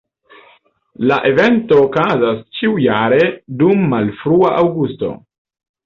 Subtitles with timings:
[1.11, 3.23] La evento okazas ĉiujare
[3.63, 5.17] dum malfrua aŭgusto.